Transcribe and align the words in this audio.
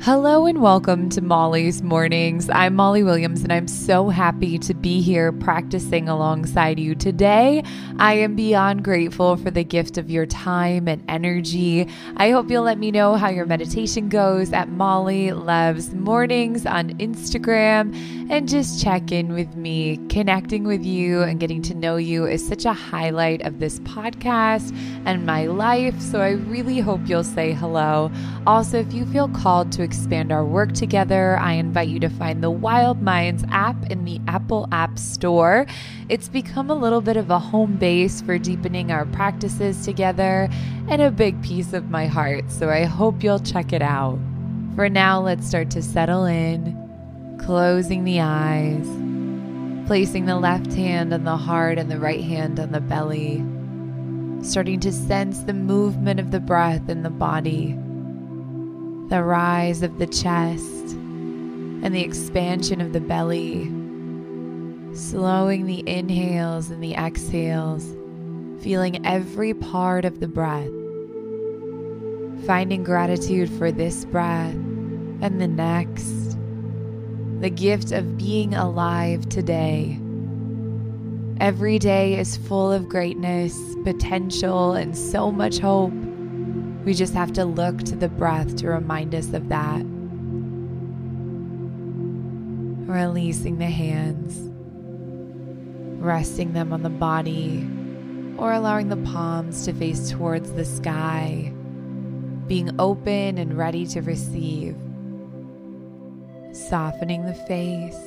Hello 0.00 0.46
and 0.46 0.62
welcome 0.62 1.08
to 1.08 1.20
Molly's 1.20 1.82
Mornings. 1.82 2.48
I'm 2.50 2.76
Molly 2.76 3.02
Williams 3.02 3.42
and 3.42 3.52
I'm 3.52 3.66
so 3.66 4.10
happy 4.10 4.56
to 4.60 4.72
be 4.72 5.02
here 5.02 5.32
practicing 5.32 6.08
alongside 6.08 6.78
you. 6.78 6.94
Today, 6.94 7.64
I 7.98 8.14
am 8.14 8.36
beyond 8.36 8.84
grateful 8.84 9.36
for 9.36 9.50
the 9.50 9.64
gift 9.64 9.98
of 9.98 10.08
your 10.08 10.24
time 10.24 10.86
and 10.86 11.02
energy. 11.08 11.88
I 12.16 12.30
hope 12.30 12.48
you'll 12.48 12.62
let 12.62 12.78
me 12.78 12.92
know 12.92 13.16
how 13.16 13.28
your 13.28 13.44
meditation 13.44 14.08
goes 14.08 14.52
at 14.52 14.68
Molly 14.68 15.32
Loves 15.32 15.92
Mornings 15.92 16.64
on 16.64 16.90
Instagram 16.98 17.92
and 18.30 18.48
just 18.48 18.80
check 18.80 19.10
in 19.10 19.32
with 19.32 19.56
me. 19.56 19.96
Connecting 20.10 20.62
with 20.62 20.84
you 20.84 21.22
and 21.22 21.40
getting 21.40 21.60
to 21.62 21.74
know 21.74 21.96
you 21.96 22.24
is 22.24 22.46
such 22.46 22.64
a 22.64 22.72
highlight 22.72 23.42
of 23.42 23.58
this 23.58 23.80
podcast 23.80 24.72
and 25.06 25.26
my 25.26 25.46
life. 25.46 26.00
So 26.00 26.20
I 26.20 26.30
really 26.30 26.78
hope 26.78 27.00
you'll 27.06 27.24
say 27.24 27.52
hello. 27.52 28.12
Also, 28.46 28.78
if 28.78 28.92
you 28.94 29.04
feel 29.06 29.28
called 29.30 29.72
to 29.72 29.87
expand 29.88 30.30
our 30.30 30.44
work 30.44 30.72
together, 30.72 31.38
I 31.38 31.54
invite 31.54 31.88
you 31.88 31.98
to 32.00 32.10
find 32.10 32.42
the 32.42 32.50
Wild 32.50 33.00
Minds 33.00 33.42
app 33.50 33.90
in 33.90 34.04
the 34.04 34.20
Apple 34.28 34.68
App 34.70 34.98
Store. 34.98 35.64
It's 36.10 36.28
become 36.28 36.68
a 36.68 36.74
little 36.74 37.00
bit 37.00 37.16
of 37.16 37.30
a 37.30 37.38
home 37.38 37.76
base 37.76 38.20
for 38.20 38.36
deepening 38.36 38.92
our 38.92 39.06
practices 39.06 39.86
together 39.86 40.50
and 40.88 41.00
a 41.00 41.10
big 41.10 41.42
piece 41.42 41.72
of 41.72 41.88
my 41.88 42.06
heart. 42.06 42.50
So 42.50 42.68
I 42.68 42.84
hope 42.84 43.22
you'll 43.22 43.38
check 43.38 43.72
it 43.72 43.80
out. 43.80 44.18
For 44.76 44.90
now, 44.90 45.22
let's 45.22 45.48
start 45.48 45.70
to 45.70 45.80
settle 45.80 46.26
in, 46.26 47.38
closing 47.42 48.04
the 48.04 48.20
eyes, 48.20 48.86
placing 49.86 50.26
the 50.26 50.36
left 50.36 50.74
hand 50.74 51.14
on 51.14 51.24
the 51.24 51.38
heart 51.38 51.78
and 51.78 51.90
the 51.90 51.98
right 51.98 52.22
hand 52.22 52.60
on 52.60 52.72
the 52.72 52.80
belly, 52.82 53.42
starting 54.42 54.80
to 54.80 54.92
sense 54.92 55.44
the 55.44 55.54
movement 55.54 56.20
of 56.20 56.30
the 56.30 56.40
breath 56.40 56.90
in 56.90 57.04
the 57.04 57.10
body 57.10 57.78
the 59.08 59.22
rise 59.22 59.82
of 59.82 59.98
the 59.98 60.06
chest 60.06 60.92
and 60.92 61.94
the 61.94 62.02
expansion 62.02 62.80
of 62.82 62.92
the 62.92 63.00
belly, 63.00 63.64
slowing 64.94 65.64
the 65.64 65.82
inhales 65.88 66.68
and 66.70 66.82
the 66.82 66.94
exhales, 66.94 67.96
feeling 68.62 69.06
every 69.06 69.54
part 69.54 70.04
of 70.04 70.20
the 70.20 70.28
breath, 70.28 70.68
finding 72.46 72.84
gratitude 72.84 73.50
for 73.50 73.72
this 73.72 74.04
breath 74.04 74.52
and 74.52 75.40
the 75.40 75.48
next, 75.48 76.36
the 77.40 77.50
gift 77.50 77.92
of 77.92 78.18
being 78.18 78.54
alive 78.54 79.26
today. 79.30 79.98
Every 81.40 81.78
day 81.78 82.18
is 82.18 82.36
full 82.36 82.70
of 82.72 82.88
greatness, 82.90 83.56
potential, 83.84 84.74
and 84.74 84.94
so 84.98 85.30
much 85.30 85.60
hope. 85.60 85.92
We 86.88 86.94
just 86.94 87.12
have 87.12 87.34
to 87.34 87.44
look 87.44 87.82
to 87.82 87.96
the 87.96 88.08
breath 88.08 88.56
to 88.56 88.68
remind 88.68 89.14
us 89.14 89.34
of 89.34 89.50
that. 89.50 89.82
Releasing 92.90 93.58
the 93.58 93.66
hands, 93.66 94.48
resting 96.02 96.54
them 96.54 96.72
on 96.72 96.82
the 96.82 96.88
body, 96.88 97.68
or 98.38 98.54
allowing 98.54 98.88
the 98.88 98.96
palms 98.96 99.66
to 99.66 99.74
face 99.74 100.10
towards 100.10 100.50
the 100.52 100.64
sky, 100.64 101.52
being 102.46 102.74
open 102.80 103.36
and 103.36 103.58
ready 103.58 103.86
to 103.88 104.00
receive. 104.00 104.74
Softening 106.52 107.26
the 107.26 107.34
face, 107.34 108.00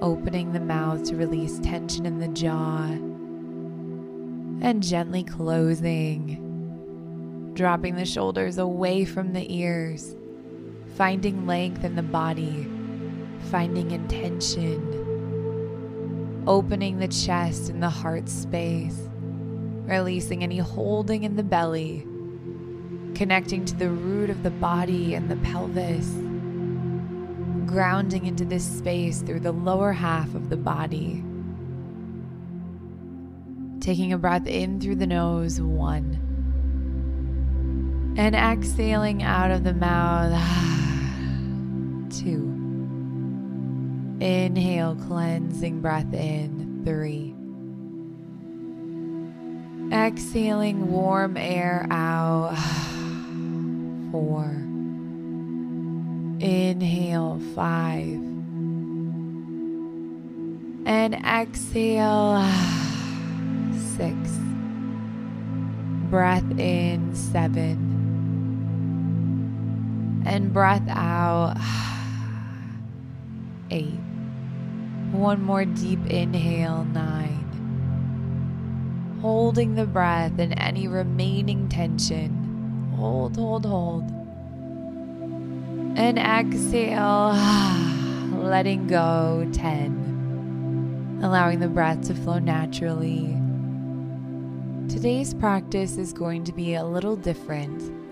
opening 0.00 0.54
the 0.54 0.60
mouth 0.60 1.04
to 1.04 1.16
release 1.16 1.58
tension 1.58 2.06
in 2.06 2.18
the 2.18 2.28
jaw, 2.28 2.86
and 4.66 4.82
gently 4.82 5.22
closing 5.22 6.43
dropping 7.54 7.94
the 7.94 8.04
shoulders 8.04 8.58
away 8.58 9.04
from 9.04 9.32
the 9.32 9.54
ears, 9.54 10.16
finding 10.96 11.46
length 11.46 11.84
in 11.84 11.94
the 11.94 12.02
body, 12.02 12.68
finding 13.50 13.92
intention, 13.92 14.82
opening 16.46 16.98
the 16.98 17.08
chest 17.08 17.68
and 17.68 17.82
the 17.82 17.88
heart 17.88 18.28
space, 18.28 19.08
releasing 19.86 20.42
any 20.42 20.58
holding 20.58 21.22
in 21.24 21.36
the 21.36 21.42
belly, 21.42 22.04
connecting 23.14 23.64
to 23.64 23.76
the 23.76 23.88
root 23.88 24.30
of 24.30 24.42
the 24.42 24.50
body 24.50 25.14
and 25.14 25.30
the 25.30 25.36
pelvis, 25.36 26.10
grounding 27.66 28.26
into 28.26 28.44
this 28.44 28.64
space 28.64 29.22
through 29.22 29.40
the 29.40 29.52
lower 29.52 29.92
half 29.92 30.34
of 30.34 30.50
the 30.50 30.56
body. 30.56 31.22
Taking 33.80 34.12
a 34.12 34.18
breath 34.18 34.46
in 34.46 34.80
through 34.80 34.96
the 34.96 35.06
nose, 35.06 35.60
one 35.60 36.33
and 38.16 38.34
exhaling 38.34 39.22
out 39.22 39.50
of 39.50 39.64
the 39.64 39.74
mouth. 39.74 40.32
Two. 42.10 42.50
Inhale, 44.20 44.96
cleansing 44.96 45.80
breath 45.80 46.12
in. 46.14 46.82
Three. 46.84 47.34
Exhaling 49.92 50.90
warm 50.90 51.36
air 51.36 51.86
out. 51.90 52.56
Four. 54.12 54.44
Inhale, 56.40 57.40
five. 57.54 58.20
And 60.86 61.14
exhale, 61.14 62.44
six. 63.96 64.30
Breath 66.10 66.58
in, 66.58 67.14
seven 67.14 67.93
and 70.26 70.52
breath 70.52 70.86
out. 70.88 71.56
Eight. 73.70 74.00
One 75.12 75.42
more 75.42 75.64
deep 75.64 76.04
inhale. 76.06 76.84
Nine. 76.84 77.40
Holding 79.20 79.74
the 79.74 79.86
breath 79.86 80.38
and 80.38 80.54
any 80.58 80.88
remaining 80.88 81.68
tension. 81.68 82.92
Hold, 82.96 83.36
hold, 83.36 83.64
hold. 83.64 84.10
And 85.96 86.18
exhale, 86.18 87.30
letting 88.42 88.86
go. 88.86 89.48
10. 89.52 91.20
Allowing 91.22 91.60
the 91.60 91.68
breath 91.68 92.06
to 92.08 92.14
flow 92.14 92.38
naturally. 92.38 93.38
Today's 94.88 95.32
practice 95.32 95.96
is 95.96 96.12
going 96.12 96.44
to 96.44 96.52
be 96.52 96.74
a 96.74 96.84
little 96.84 97.16
different 97.16 98.03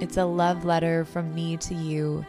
it's 0.00 0.16
a 0.16 0.24
love 0.24 0.64
letter 0.64 1.04
from 1.04 1.34
me 1.34 1.58
to 1.58 1.74
you. 1.74 2.24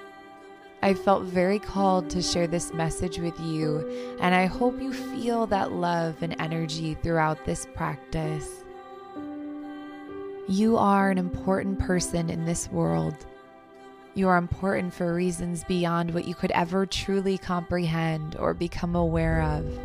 I 0.84 0.94
felt 0.94 1.24
very 1.24 1.58
called 1.58 2.10
to 2.10 2.22
share 2.22 2.48
this 2.48 2.74
message 2.74 3.18
with 3.18 3.40
you, 3.40 4.18
and 4.20 4.36
I 4.36 4.46
hope 4.46 4.82
you 4.82 4.92
feel 4.92 5.48
that 5.48 5.72
love 5.72 6.22
and 6.22 6.36
energy 6.40 6.96
throughout 6.96 7.46
this 7.46 7.68
practice. 7.74 8.66
You 10.50 10.76
are 10.76 11.12
an 11.12 11.18
important 11.18 11.80
person 11.80 12.30
in 12.30 12.46
this 12.46 12.68
world. 12.70 13.16
You 14.16 14.28
are 14.28 14.38
important 14.38 14.94
for 14.94 15.14
reasons 15.14 15.64
beyond 15.64 16.14
what 16.14 16.26
you 16.26 16.36
could 16.36 16.52
ever 16.52 16.86
truly 16.86 17.38
comprehend 17.38 18.36
or 18.36 18.54
become 18.54 18.96
aware 18.96 19.42
of. 19.44 19.80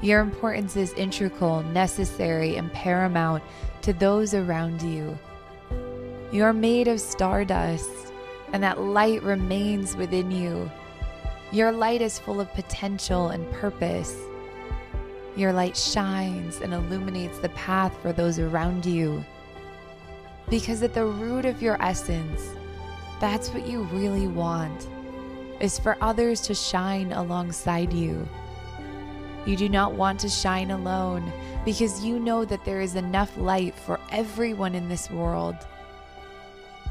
Your 0.00 0.20
importance 0.20 0.76
is 0.76 0.94
integral, 0.94 1.62
necessary, 1.64 2.56
and 2.56 2.72
paramount 2.72 3.42
to 3.82 3.92
those 3.92 4.32
around 4.32 4.80
you 4.80 5.18
you 6.32 6.42
are 6.44 6.54
made 6.54 6.88
of 6.88 6.98
stardust, 6.98 8.12
and 8.54 8.62
that 8.62 8.80
light 8.80 9.22
remains 9.22 9.94
within 9.94 10.30
you. 10.30 10.70
Your 11.52 11.70
light 11.70 12.00
is 12.00 12.18
full 12.18 12.40
of 12.40 12.52
potential 12.54 13.28
and 13.28 13.50
purpose. 13.52 14.16
Your 15.36 15.52
light 15.52 15.76
shines 15.76 16.62
and 16.62 16.72
illuminates 16.72 17.38
the 17.38 17.50
path 17.50 17.94
for 18.00 18.14
those 18.14 18.38
around 18.38 18.86
you. 18.86 19.22
Because 20.48 20.82
at 20.82 20.94
the 20.94 21.04
root 21.04 21.44
of 21.44 21.60
your 21.60 21.80
essence, 21.82 22.48
that's 23.20 23.50
what 23.50 23.66
you 23.66 23.82
really 23.84 24.26
want, 24.26 24.88
is 25.60 25.78
for 25.78 25.98
others 26.00 26.40
to 26.42 26.54
shine 26.54 27.12
alongside 27.12 27.92
you. 27.92 28.26
You 29.44 29.56
do 29.56 29.68
not 29.68 29.92
want 29.92 30.20
to 30.20 30.28
shine 30.28 30.70
alone 30.70 31.30
because 31.64 32.04
you 32.04 32.18
know 32.18 32.44
that 32.46 32.64
there 32.64 32.80
is 32.80 32.94
enough 32.94 33.36
light 33.36 33.74
for 33.74 34.00
everyone 34.10 34.74
in 34.74 34.88
this 34.88 35.10
world. 35.10 35.56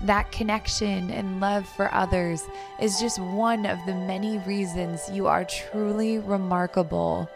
That 0.04 0.32
connection 0.32 1.12
and 1.12 1.40
love 1.40 1.68
for 1.68 1.94
others 1.94 2.44
is 2.80 3.00
just 3.00 3.20
one 3.20 3.68
of 3.68 3.78
the 3.86 3.94
many 3.94 4.40
reasons 4.40 5.08
you 5.12 5.28
are 5.28 5.46
truly 5.46 6.18
remarkable. 6.18 7.30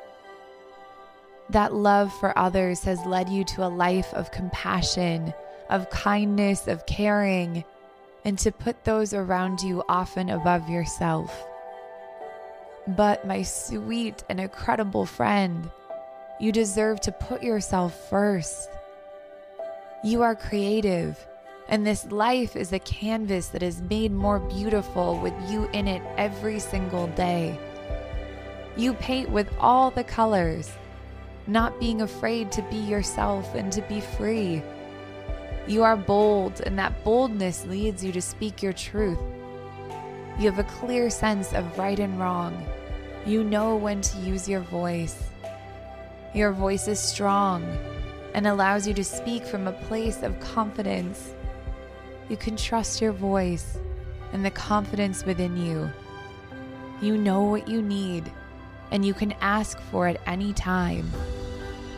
That 1.51 1.75
love 1.75 2.11
for 2.19 2.35
others 2.35 2.83
has 2.83 3.05
led 3.05 3.29
you 3.29 3.43
to 3.45 3.65
a 3.65 3.69
life 3.69 4.11
of 4.15 4.31
compassion, 4.31 5.31
of 5.69 5.91
kindness, 5.91 6.67
of 6.67 6.87
caring, 6.87 7.63
and 8.23 8.39
to 8.39 8.51
put 8.51 8.83
those 8.83 9.13
around 9.13 9.61
you 9.61 9.83
often 9.87 10.31
above 10.31 10.67
yourself. 10.67 11.45
But, 12.87 13.27
my 13.27 13.43
sweet 13.43 14.23
and 14.27 14.39
incredible 14.39 15.05
friend, 15.05 15.69
you 16.39 16.51
deserve 16.51 16.99
to 17.01 17.11
put 17.11 17.43
yourself 17.43 18.09
first. 18.09 18.69
You 20.03 20.23
are 20.23 20.35
creative 20.35 21.27
And 21.67 21.85
this 21.85 22.05
life 22.11 22.55
is 22.55 22.71
a 22.73 22.79
canvas 22.79 23.47
that 23.47 23.63
is 23.63 23.81
made 23.81 24.11
more 24.11 24.39
beautiful 24.39 25.19
with 25.19 25.33
you 25.49 25.67
in 25.73 25.87
it 25.87 26.01
every 26.17 26.59
single 26.59 27.07
day. 27.07 27.57
You 28.77 28.93
paint 28.93 29.29
with 29.29 29.51
all 29.59 29.89
the 29.89 30.03
colors, 30.03 30.71
not 31.47 31.79
being 31.79 32.01
afraid 32.01 32.51
to 32.51 32.61
be 32.63 32.77
yourself 32.77 33.55
and 33.55 33.71
to 33.71 33.81
be 33.83 33.99
free. 33.99 34.61
You 35.67 35.81
are 35.83 35.97
bold, 35.97 36.61
and 36.61 36.77
that 36.77 37.03
boldness 37.03 37.65
leads 37.65 38.03
you 38.03 38.11
to 38.11 38.21
speak 38.21 38.61
your 38.61 38.73
truth. 38.73 39.17
You 40.37 40.51
have 40.51 40.59
a 40.59 40.63
clear 40.63 41.09
sense 41.09 41.53
of 41.53 41.77
right 41.77 41.97
and 41.97 42.19
wrong. 42.19 42.63
You 43.25 43.43
know 43.43 43.75
when 43.75 44.01
to 44.01 44.19
use 44.19 44.47
your 44.47 44.59
voice. 44.59 45.23
Your 46.35 46.51
voice 46.51 46.87
is 46.87 46.99
strong 46.99 47.63
and 48.35 48.45
allows 48.45 48.85
you 48.85 48.93
to 48.93 49.03
speak 49.03 49.45
from 49.45 49.67
a 49.67 49.71
place 49.87 50.21
of 50.21 50.39
confidence. 50.39 51.33
You 52.29 52.37
can 52.37 52.55
trust 52.57 53.01
your 53.01 53.11
voice 53.11 53.77
and 54.33 54.43
the 54.43 54.51
confidence 54.51 55.25
within 55.25 55.57
you. 55.57 55.89
You 57.01 57.17
know 57.17 57.43
what 57.43 57.67
you 57.67 57.81
need, 57.81 58.31
and 58.91 59.05
you 59.05 59.13
can 59.13 59.33
ask 59.41 59.79
for 59.91 60.07
it 60.07 60.19
any 60.25 60.53
time. 60.53 61.11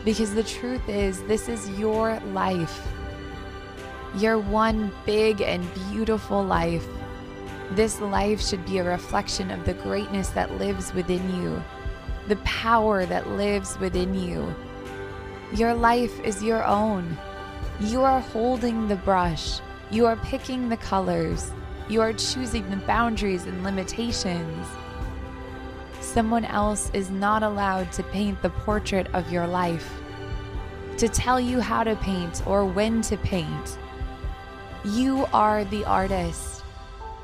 Because 0.04 0.34
the 0.34 0.42
truth 0.42 0.88
is, 0.88 1.22
this 1.24 1.48
is 1.48 1.68
your 1.78 2.20
life. 2.32 2.86
Your 4.16 4.38
one 4.38 4.92
big 5.06 5.40
and 5.40 5.66
beautiful 5.90 6.44
life. 6.44 6.86
This 7.72 8.00
life 8.00 8.40
should 8.40 8.64
be 8.66 8.78
a 8.78 8.84
reflection 8.84 9.50
of 9.50 9.64
the 9.64 9.74
greatness 9.74 10.30
that 10.30 10.58
lives 10.58 10.92
within 10.94 11.34
you, 11.36 11.62
the 12.26 12.36
power 12.36 13.04
that 13.06 13.28
lives 13.30 13.78
within 13.78 14.14
you 14.14 14.54
your 15.54 15.72
life 15.72 16.20
is 16.20 16.42
your 16.42 16.62
own. 16.64 17.16
You 17.80 18.02
are 18.02 18.20
holding 18.20 18.86
the 18.86 18.96
brush. 18.96 19.60
You 19.90 20.04
are 20.04 20.16
picking 20.16 20.68
the 20.68 20.76
colors. 20.76 21.50
You 21.88 22.02
are 22.02 22.12
choosing 22.12 22.68
the 22.68 22.76
boundaries 22.76 23.46
and 23.46 23.64
limitations. 23.64 24.66
Someone 26.00 26.44
else 26.44 26.90
is 26.92 27.10
not 27.10 27.42
allowed 27.42 27.90
to 27.92 28.02
paint 28.02 28.42
the 28.42 28.50
portrait 28.50 29.06
of 29.14 29.32
your 29.32 29.46
life, 29.46 29.90
to 30.98 31.08
tell 31.08 31.40
you 31.40 31.60
how 31.60 31.84
to 31.84 31.96
paint 31.96 32.46
or 32.46 32.66
when 32.66 33.00
to 33.02 33.16
paint. 33.16 33.78
You 34.84 35.26
are 35.32 35.64
the 35.64 35.84
artist. 35.86 36.62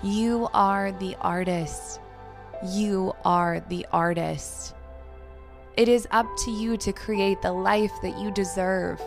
You 0.02 0.48
are 0.54 0.92
the 0.92 1.16
artist. 1.20 2.00
You 2.64 3.12
are 3.24 3.60
the 3.68 3.86
artist. 3.92 4.74
It 5.76 5.88
is 5.88 6.08
up 6.10 6.26
to 6.44 6.50
you 6.50 6.76
to 6.78 6.92
create 6.92 7.42
the 7.42 7.52
life 7.52 7.92
that 8.02 8.18
you 8.18 8.30
deserve. 8.30 9.02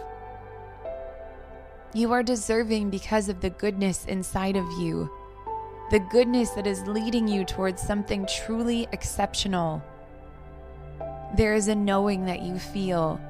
You 1.94 2.12
are 2.12 2.24
deserving 2.24 2.90
because 2.90 3.30
of 3.30 3.40
the 3.40 3.50
goodness 3.50 4.06
inside 4.06 4.58
of 4.58 4.70
you, 4.80 5.10
the 5.90 6.00
goodness 6.00 6.50
that 6.52 6.68
is 6.68 6.86
leading 6.86 7.28
you 7.28 7.46
towards 7.46 7.82
something 7.82 8.28
truly 8.46 8.88
exceptional. 8.92 9.82
There 11.36 11.54
is 11.54 11.70
a 11.70 11.76
knowing 11.76 12.26
that 12.26 12.42
you 12.42 12.60
feel. 12.60 13.22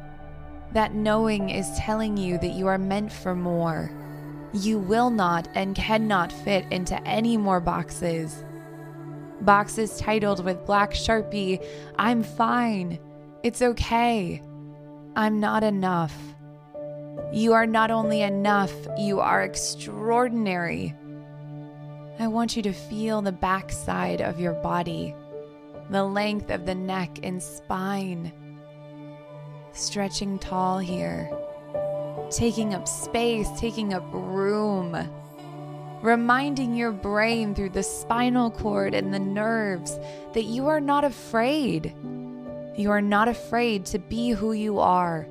That 0.73 0.93
knowing 0.93 1.49
is 1.51 1.77
telling 1.77 2.17
you 2.17 2.39
that 2.39 2.53
you 2.53 2.67
are 2.67 2.79
meant 2.79 3.11
for 3.11 3.35
more. 3.35 3.91
You 4.53 4.79
will 4.79 5.11
not 5.11 5.47
and 5.53 5.75
cannot 5.75 6.31
fit 6.31 6.65
into 6.71 7.01
any 7.07 7.37
more 7.37 7.59
boxes. 7.59 8.43
Boxes 9.41 9.99
titled 9.99 10.43
with 10.43 10.65
black 10.65 10.91
sharpie, 10.93 11.63
I'm 11.97 12.23
fine. 12.23 12.97
It's 13.43 13.61
okay. 13.61 14.41
I'm 15.15 15.39
not 15.39 15.63
enough. 15.63 16.15
You 17.33 17.51
are 17.51 17.65
not 17.65 17.91
only 17.91 18.21
enough, 18.21 18.71
you 18.97 19.19
are 19.19 19.43
extraordinary. 19.43 20.95
I 22.19 22.27
want 22.27 22.55
you 22.55 22.63
to 22.63 22.71
feel 22.71 23.21
the 23.21 23.33
backside 23.33 24.21
of 24.21 24.39
your 24.39 24.53
body, 24.53 25.13
the 25.89 26.05
length 26.05 26.49
of 26.49 26.65
the 26.65 26.73
neck 26.73 27.19
and 27.23 27.43
spine. 27.43 28.31
Stretching 29.73 30.39
tall 30.39 30.79
here, 30.79 31.29
taking 32.31 32.73
up 32.73 32.87
space, 32.87 33.49
taking 33.59 33.93
up 33.93 34.05
room, 34.13 34.97
reminding 36.01 36.75
your 36.75 36.93
brain 36.93 37.53
through 37.53 37.71
the 37.71 37.83
spinal 37.83 38.49
cord 38.49 38.93
and 38.93 39.13
the 39.13 39.19
nerves 39.19 39.99
that 40.33 40.45
you 40.45 40.67
are 40.67 40.79
not 40.79 41.03
afraid. 41.03 41.93
You 42.77 42.89
are 42.89 43.01
not 43.01 43.27
afraid 43.27 43.85
to 43.87 43.99
be 43.99 44.29
who 44.29 44.53
you 44.53 44.79
are 44.79 45.27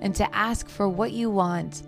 and 0.00 0.14
to 0.16 0.34
ask 0.34 0.68
for 0.68 0.88
what 0.88 1.12
you 1.12 1.30
want. 1.30 1.82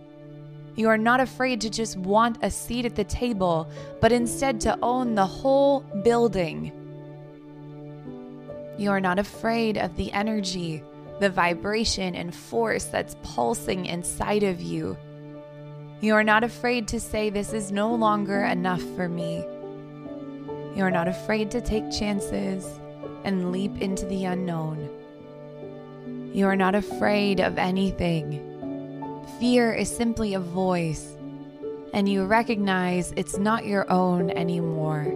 You 0.76 0.88
are 0.88 0.98
not 0.98 1.20
afraid 1.20 1.60
to 1.62 1.70
just 1.70 1.96
want 1.96 2.38
a 2.42 2.50
seat 2.50 2.84
at 2.84 2.94
the 2.94 3.04
table, 3.04 3.68
but 4.00 4.12
instead 4.12 4.60
to 4.60 4.78
own 4.82 5.14
the 5.14 5.26
whole 5.26 5.80
building. 6.04 6.72
You 8.78 8.90
are 8.90 9.00
not 9.00 9.18
afraid 9.18 9.76
of 9.76 9.96
the 9.96 10.12
energy, 10.12 10.84
the 11.18 11.30
vibration, 11.30 12.14
and 12.14 12.32
force 12.32 12.84
that's 12.84 13.16
pulsing 13.22 13.86
inside 13.86 14.44
of 14.44 14.60
you. 14.60 14.96
You 16.00 16.14
are 16.14 16.22
not 16.22 16.44
afraid 16.44 16.86
to 16.88 17.00
say, 17.00 17.28
This 17.28 17.52
is 17.52 17.72
no 17.72 17.92
longer 17.92 18.44
enough 18.44 18.82
for 18.94 19.08
me. 19.08 19.38
You 20.76 20.84
are 20.84 20.92
not 20.92 21.08
afraid 21.08 21.50
to 21.50 21.60
take 21.60 21.90
chances 21.90 22.64
and 23.24 23.50
leap 23.50 23.82
into 23.82 24.06
the 24.06 24.26
unknown. 24.26 24.88
You 26.32 26.46
are 26.46 26.56
not 26.56 26.74
afraid 26.74 27.40
of 27.40 27.58
anything. 27.58 28.44
Fear 29.40 29.72
is 29.74 29.94
simply 29.94 30.34
a 30.34 30.40
voice, 30.40 31.16
and 31.94 32.08
you 32.08 32.24
recognize 32.24 33.12
it's 33.16 33.38
not 33.38 33.66
your 33.66 33.90
own 33.90 34.30
anymore. 34.30 35.06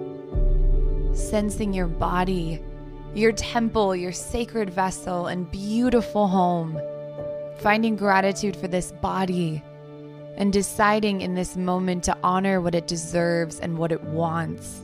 Sensing 1.14 1.72
your 1.74 1.86
body, 1.86 2.62
your 3.14 3.32
temple, 3.32 3.94
your 3.94 4.12
sacred 4.12 4.70
vessel, 4.70 5.26
and 5.26 5.50
beautiful 5.50 6.28
home. 6.28 6.80
Finding 7.58 7.94
gratitude 7.94 8.56
for 8.56 8.68
this 8.68 8.92
body 8.92 9.62
and 10.36 10.52
deciding 10.52 11.20
in 11.20 11.34
this 11.34 11.56
moment 11.56 12.04
to 12.04 12.16
honor 12.22 12.60
what 12.60 12.74
it 12.74 12.86
deserves 12.86 13.60
and 13.60 13.76
what 13.76 13.92
it 13.92 14.02
wants. 14.02 14.80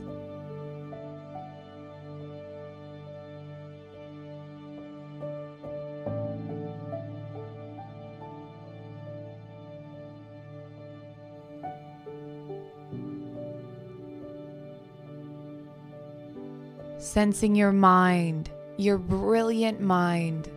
Sensing 16.99 17.55
your 17.55 17.71
mind, 17.71 18.49
your 18.75 18.97
brilliant 18.97 19.79
mind, 19.79 20.51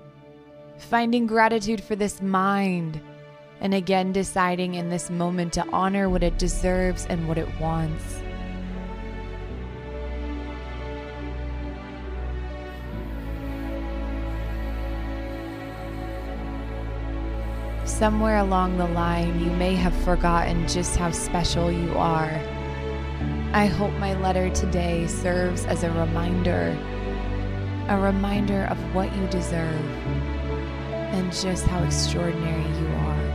finding 0.76 1.24
gratitude 1.24 1.80
for 1.80 1.94
this 1.94 2.20
mind, 2.20 3.00
and 3.60 3.72
again 3.72 4.12
deciding 4.12 4.74
in 4.74 4.88
this 4.88 5.08
moment 5.08 5.52
to 5.52 5.64
honor 5.68 6.10
what 6.10 6.24
it 6.24 6.38
deserves 6.38 7.06
and 7.06 7.28
what 7.28 7.38
it 7.38 7.48
wants. 7.60 8.18
Somewhere 17.84 18.38
along 18.38 18.78
the 18.78 18.88
line, 18.88 19.38
you 19.38 19.50
may 19.52 19.76
have 19.76 19.94
forgotten 20.02 20.66
just 20.66 20.96
how 20.96 21.12
special 21.12 21.70
you 21.70 21.92
are. 21.94 22.61
I 23.54 23.66
hope 23.66 23.92
my 23.98 24.14
letter 24.14 24.48
today 24.48 25.06
serves 25.06 25.66
as 25.66 25.82
a 25.82 25.90
reminder, 25.90 26.74
a 27.88 28.00
reminder 28.00 28.64
of 28.64 28.78
what 28.94 29.14
you 29.14 29.26
deserve 29.26 29.78
and 31.12 31.30
just 31.30 31.66
how 31.66 31.84
extraordinary 31.84 32.62
you 32.62 32.86
are. 32.96 33.32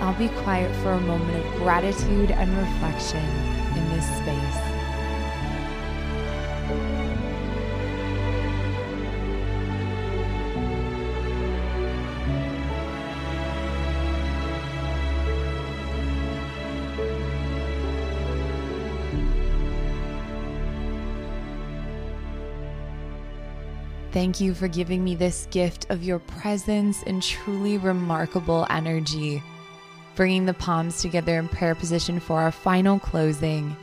I'll 0.00 0.18
be 0.18 0.28
quiet 0.42 0.74
for 0.82 0.90
a 0.90 1.00
moment 1.00 1.46
of 1.46 1.54
gratitude 1.58 2.32
and 2.32 2.50
reflection 2.58 3.24
in 3.76 3.90
this 3.90 4.04
space. 4.16 4.87
Thank 24.10 24.40
you 24.40 24.54
for 24.54 24.68
giving 24.68 25.04
me 25.04 25.14
this 25.14 25.46
gift 25.50 25.90
of 25.90 26.02
your 26.02 26.18
presence 26.18 27.02
and 27.06 27.22
truly 27.22 27.76
remarkable 27.76 28.66
energy. 28.70 29.42
Bringing 30.16 30.46
the 30.46 30.54
palms 30.54 31.02
together 31.02 31.38
in 31.38 31.46
prayer 31.48 31.74
position 31.74 32.18
for 32.18 32.40
our 32.40 32.50
final 32.50 32.98
closing. 32.98 33.76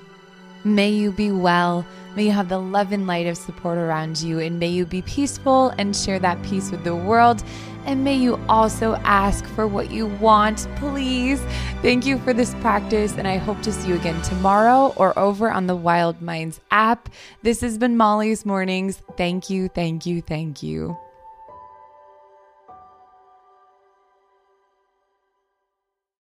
May 0.66 0.90
you 0.90 1.12
be 1.12 1.32
well. 1.32 1.86
May 2.16 2.26
you 2.26 2.32
have 2.32 2.50
the 2.50 2.58
love 2.58 2.92
and 2.92 3.06
light 3.06 3.28
of 3.28 3.38
support 3.38 3.78
around 3.78 4.20
you. 4.20 4.40
And 4.40 4.60
may 4.60 4.68
you 4.68 4.84
be 4.86 5.04
peaceful 5.04 5.70
and 5.78 5.96
share 5.96 6.18
that 6.20 6.42
peace 6.42 6.72
with 6.72 6.84
the 6.84 6.96
world. 6.96 7.44
And 7.86 8.04
may 8.04 8.16
you 8.16 8.40
also 8.50 8.96
ask 9.04 9.46
for 9.46 9.68
what 9.68 9.92
you 9.92 10.08
want, 10.08 10.68
please. 10.78 11.40
Thank 11.84 12.08
you 12.08 12.18
for 12.18 12.34
this 12.34 12.56
practice. 12.56 13.16
And 13.16 13.28
I 13.28 13.38
hope 13.38 13.62
to 13.62 13.72
see 13.72 13.90
you 13.90 13.96
again 13.96 14.20
tomorrow 14.24 14.92
or 14.96 15.18
over 15.20 15.52
on 15.52 15.68
the 15.68 15.76
Wild 15.76 16.20
Minds 16.20 16.60
app. 16.72 17.10
This 17.44 17.62
has 17.62 17.78
been 17.78 17.96
Molly's 17.96 18.44
Mornings. 18.44 19.04
Thank 19.18 19.52
you, 19.52 19.68
thank 19.68 20.08
you, 20.08 20.24
thank 20.24 20.64
you. 20.64 20.98